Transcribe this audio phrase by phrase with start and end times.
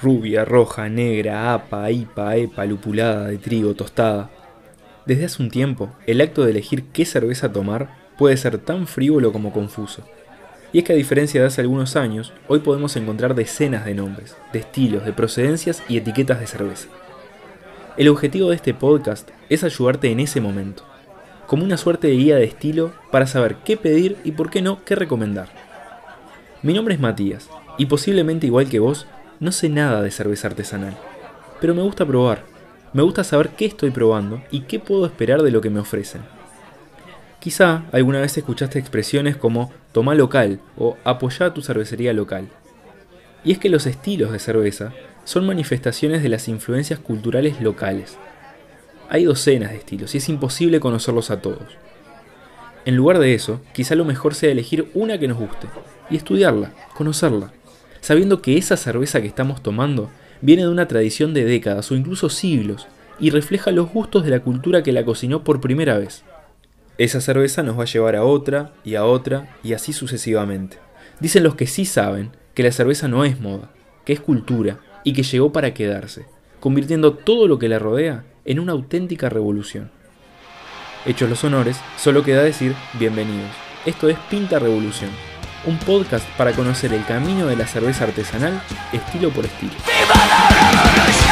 [0.00, 4.30] Rubia, roja, negra, apa, ipa, epa, lupulada, de trigo, tostada.
[5.06, 9.32] Desde hace un tiempo, el acto de elegir qué cerveza tomar puede ser tan frívolo
[9.32, 10.04] como confuso.
[10.72, 14.36] Y es que a diferencia de hace algunos años, hoy podemos encontrar decenas de nombres,
[14.52, 16.88] de estilos, de procedencias y etiquetas de cerveza.
[17.96, 20.84] El objetivo de este podcast es ayudarte en ese momento,
[21.48, 24.84] como una suerte de guía de estilo para saber qué pedir y por qué no
[24.84, 25.48] qué recomendar.
[26.62, 29.06] Mi nombre es Matías, y posiblemente igual que vos,
[29.40, 30.96] no sé nada de cerveza artesanal,
[31.60, 32.44] pero me gusta probar,
[32.92, 36.22] me gusta saber qué estoy probando y qué puedo esperar de lo que me ofrecen.
[37.38, 42.48] Quizá alguna vez escuchaste expresiones como toma local o apoya tu cervecería local.
[43.44, 44.92] Y es que los estilos de cerveza
[45.24, 48.16] son manifestaciones de las influencias culturales locales.
[49.08, 51.76] Hay docenas de estilos y es imposible conocerlos a todos.
[52.84, 55.68] En lugar de eso, quizá lo mejor sea elegir una que nos guste
[56.10, 57.52] y estudiarla, conocerla,
[58.00, 62.28] sabiendo que esa cerveza que estamos tomando viene de una tradición de décadas o incluso
[62.28, 62.86] siglos
[63.20, 66.24] y refleja los gustos de la cultura que la cocinó por primera vez.
[66.98, 70.78] Esa cerveza nos va a llevar a otra y a otra y así sucesivamente.
[71.20, 73.70] Dicen los que sí saben que la cerveza no es moda,
[74.04, 76.26] que es cultura y que llegó para quedarse,
[76.60, 79.90] convirtiendo todo lo que la rodea en una auténtica revolución.
[81.06, 83.50] Hechos los honores, solo queda decir bienvenidos.
[83.86, 85.10] Esto es Pinta Revolución,
[85.64, 88.60] un podcast para conocer el camino de la cerveza artesanal
[88.92, 89.72] estilo por estilo.
[89.86, 91.27] ¡Viva la!